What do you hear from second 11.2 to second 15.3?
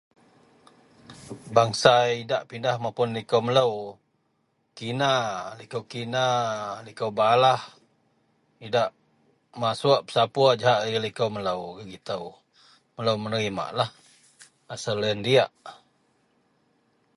melo gak gitou, melou menerimalah asal deloien